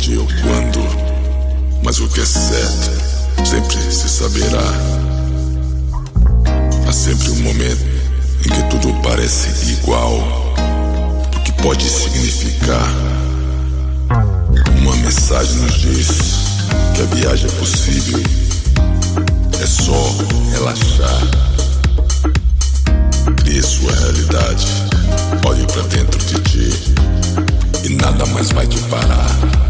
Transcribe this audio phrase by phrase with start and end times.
[0.00, 0.80] Onde ou quando,
[1.82, 2.90] mas o que é certo
[3.44, 4.62] sempre se saberá.
[6.88, 7.84] Há sempre um momento
[8.46, 10.16] em que tudo parece igual,
[11.36, 12.88] o que pode significar.
[14.80, 16.08] Uma mensagem nos diz
[16.94, 18.22] que a viagem é possível,
[19.60, 20.16] é só
[20.52, 21.20] relaxar
[23.36, 24.66] Crie sua realidade.
[25.46, 26.70] Olhe para dentro de ti
[27.84, 29.69] e nada mais vai te parar.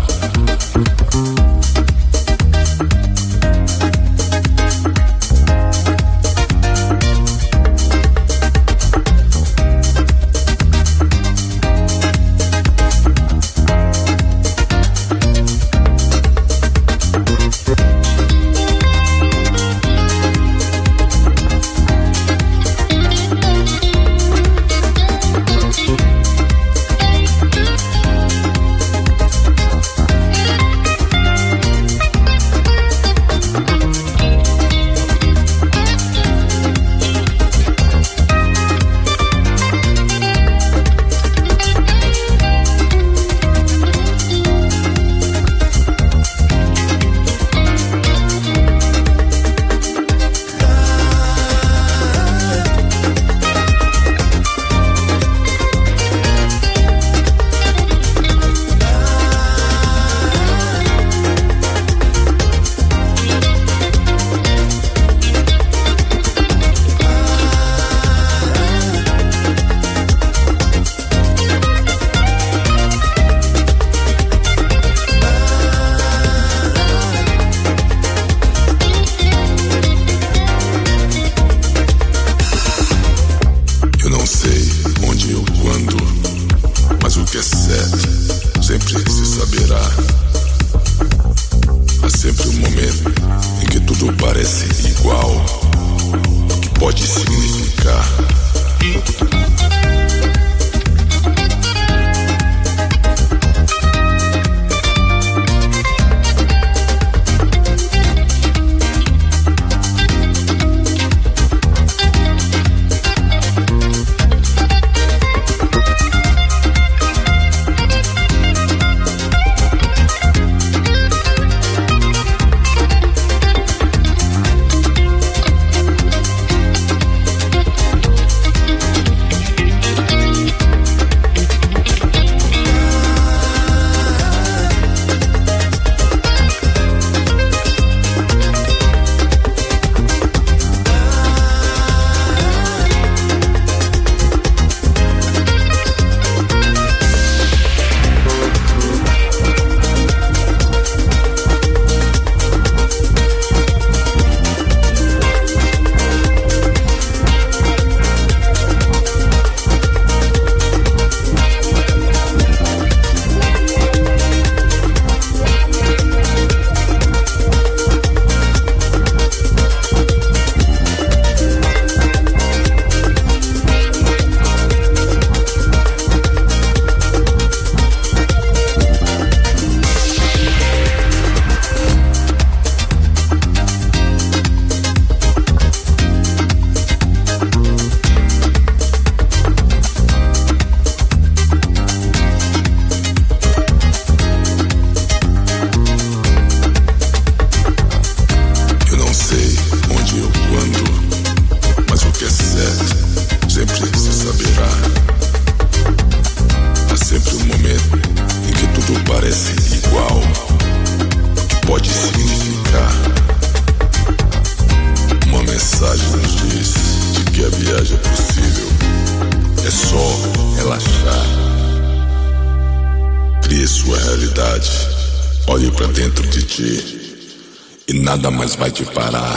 [228.57, 229.30] Vai te parar.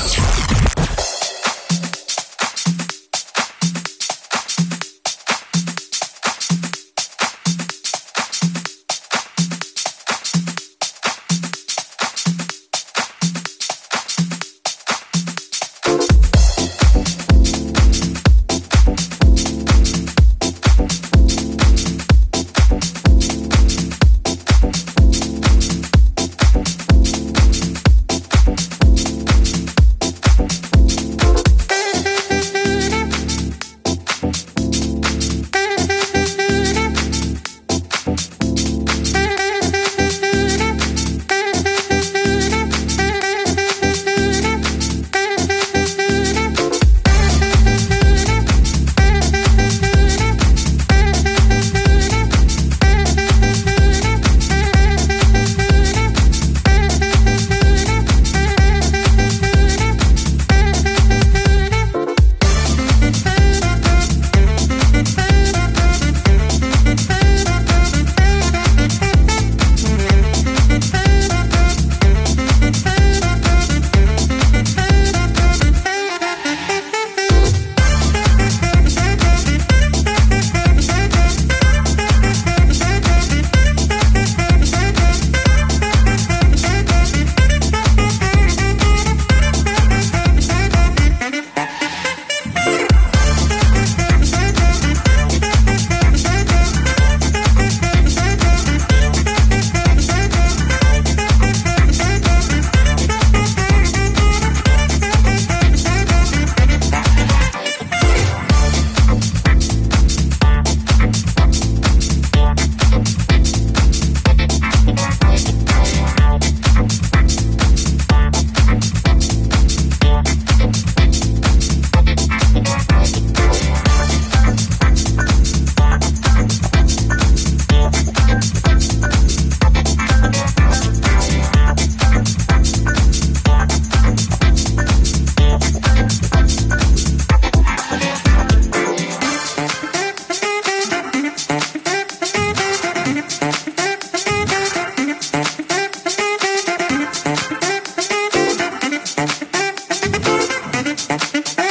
[151.34, 151.63] Thank you.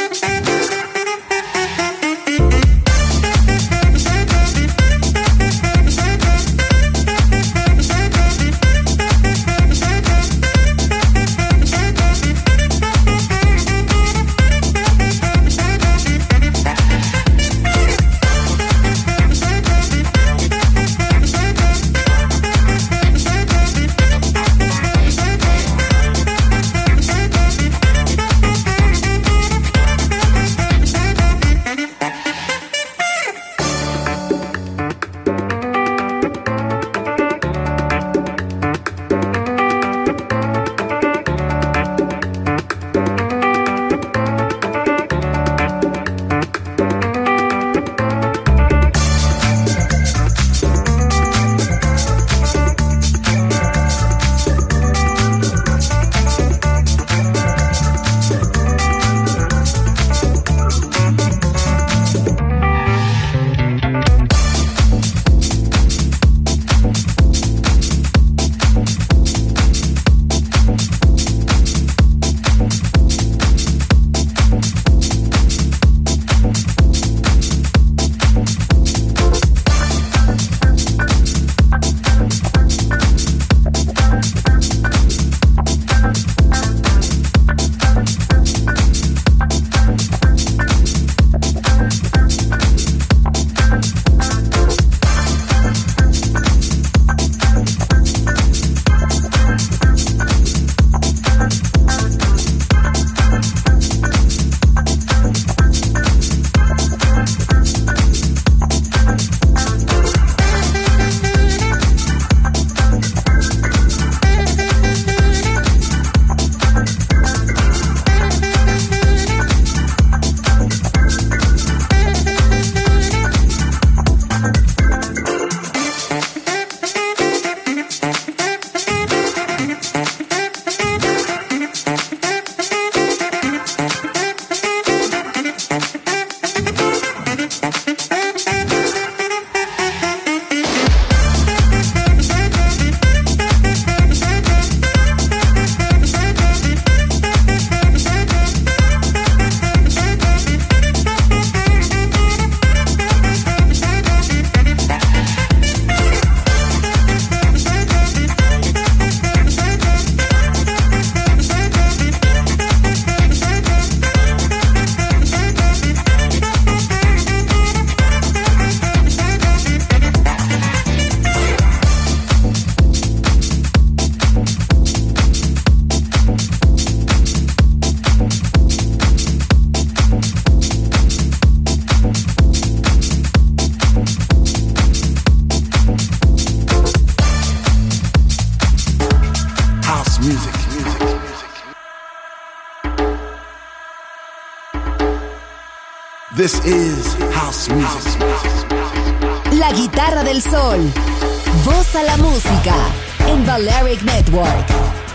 [204.33, 204.71] Network.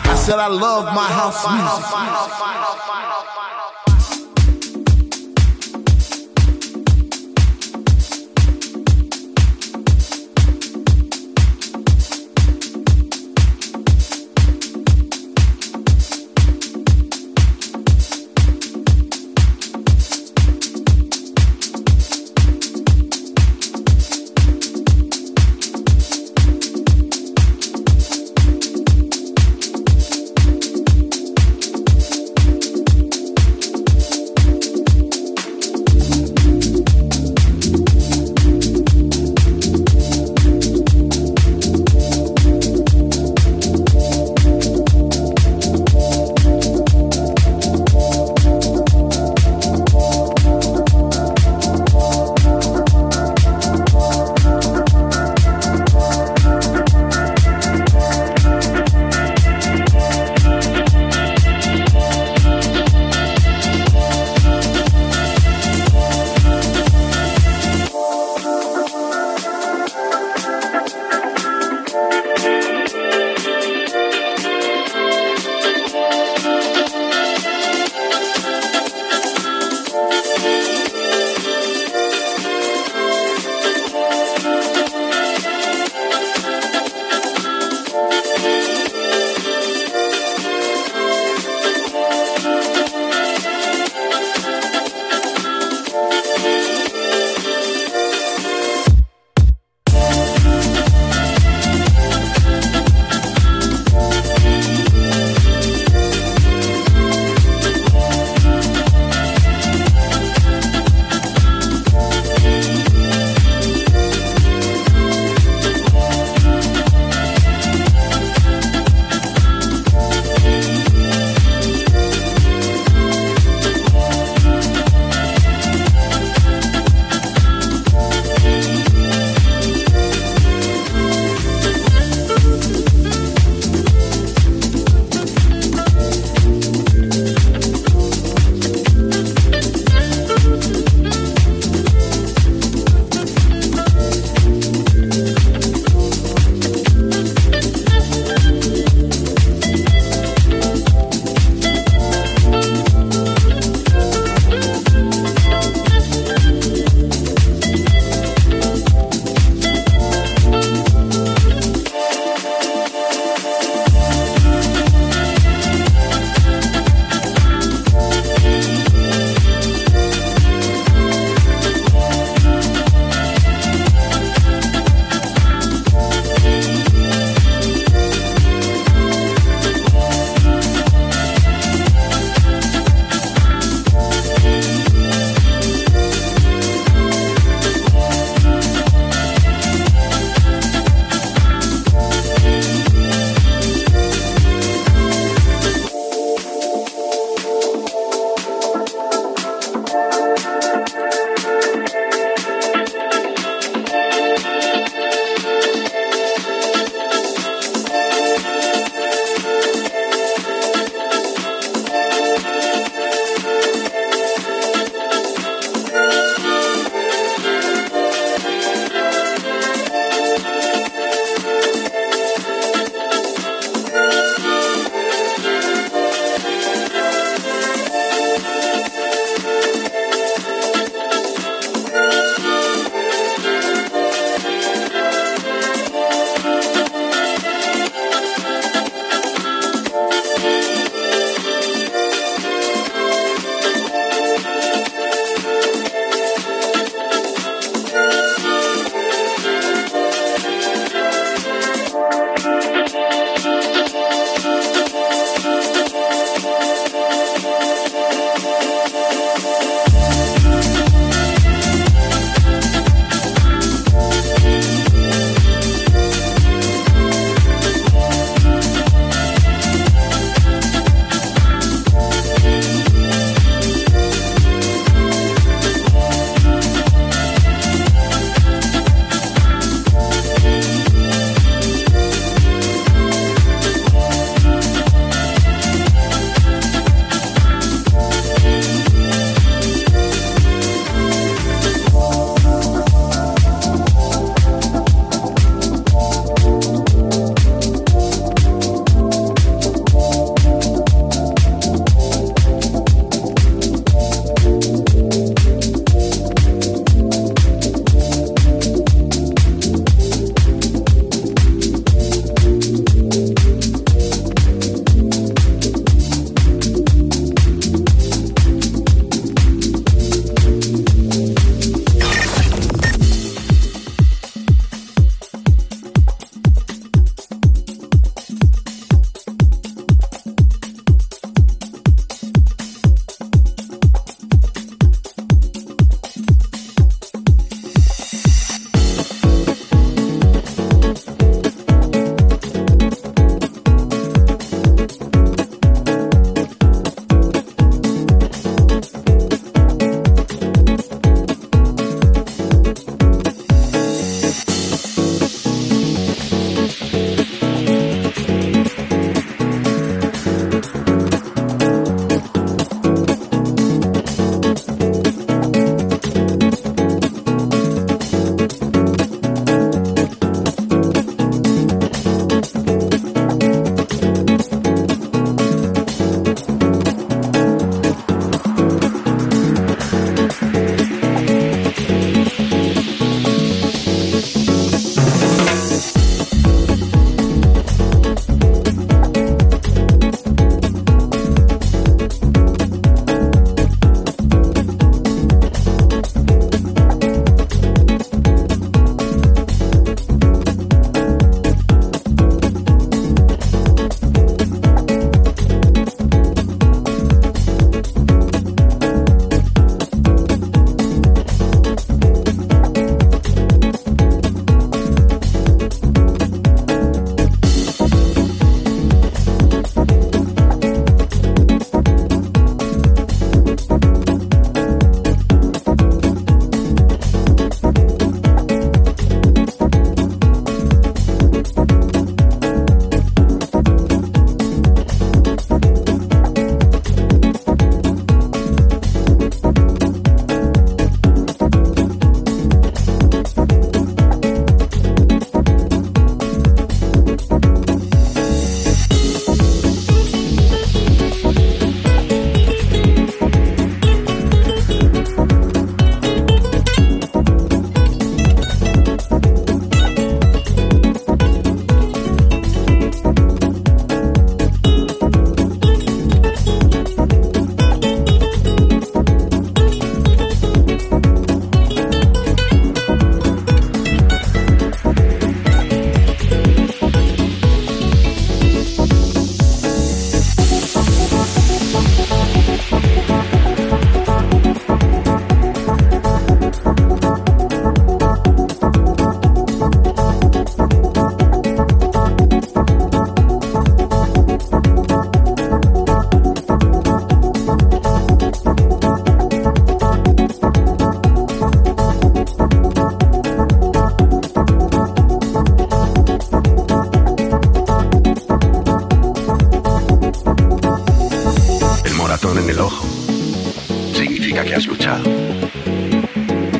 [0.05, 3.16] I said I love my house music.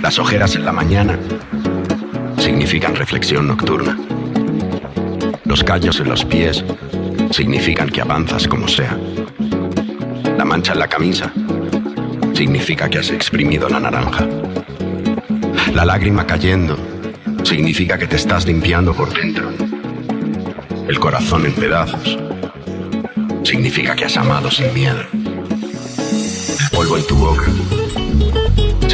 [0.08, 1.20] Las ojeras en la mañana
[2.38, 4.00] significan reflexión nocturna.
[5.44, 6.64] Los callos en los pies
[7.32, 8.98] significan que avanzas como sea.
[10.38, 11.34] La mancha en la camisa
[12.34, 14.26] significa que has exprimido la naranja.
[15.74, 16.78] La lágrima cayendo
[17.44, 19.52] significa que te estás limpiando por dentro.
[20.88, 22.18] El corazón en pedazos
[23.44, 25.02] significa que has amado sin miedo.
[25.12, 27.52] El polvo en tu boca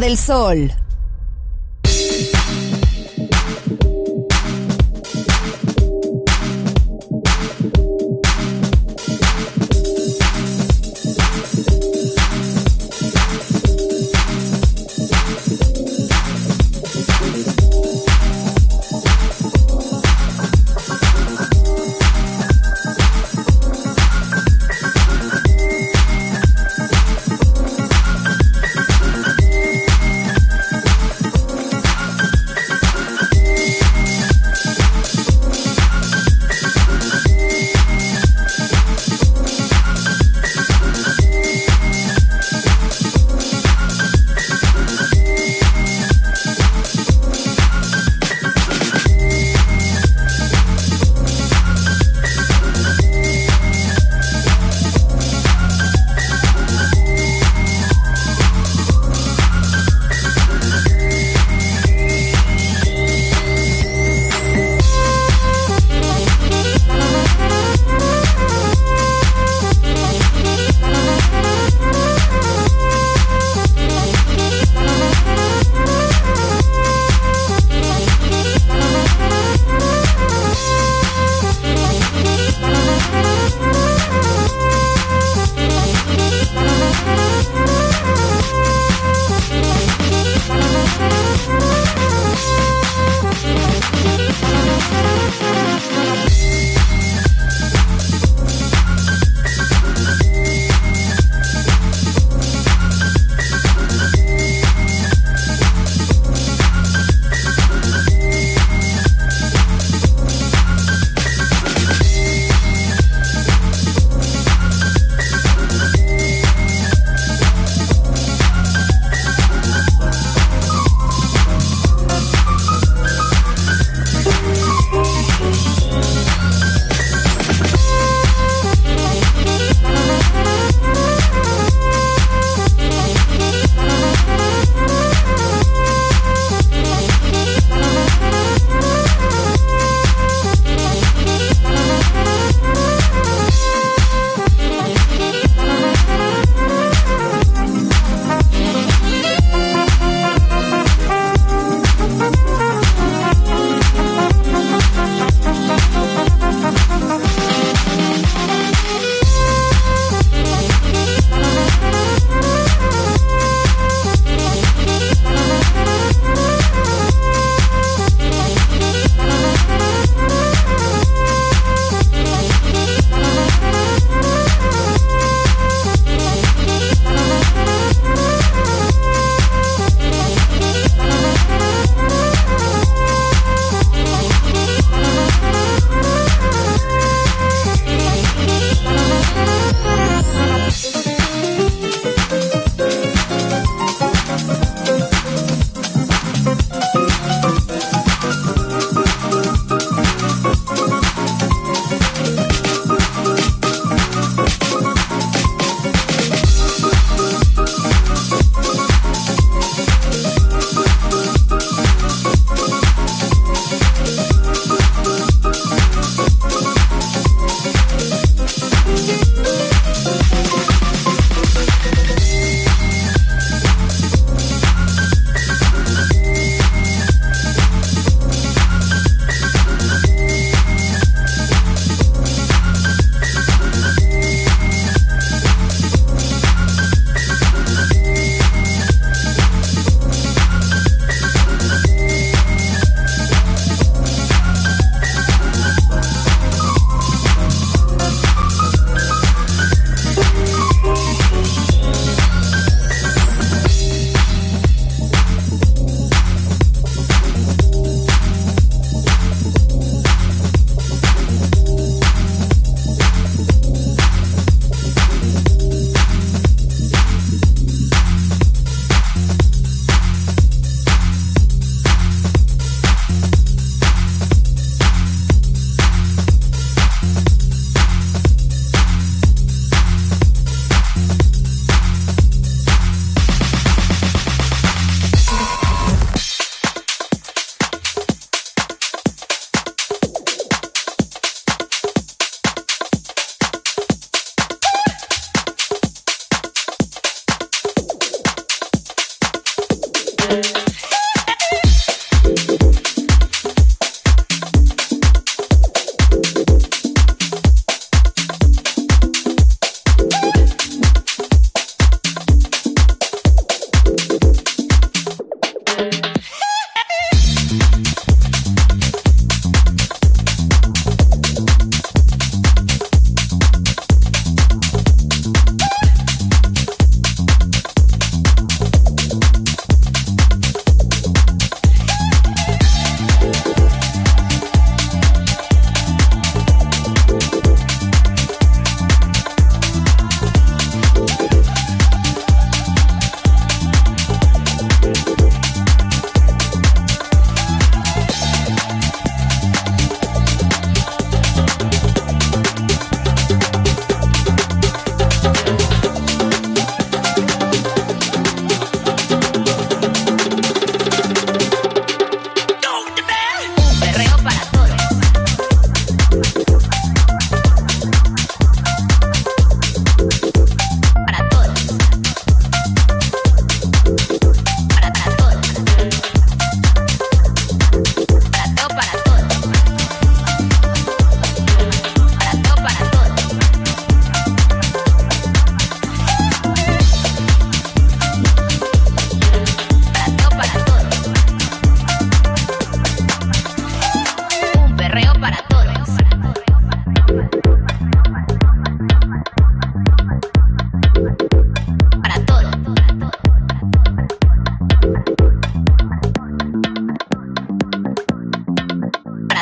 [0.00, 0.72] Del Sol.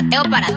[0.08, 0.56] We had the